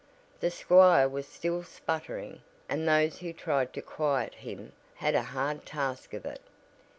[0.39, 5.63] The squire was still sputtering and those who tried to quiet him had a hard
[5.63, 6.41] task of it.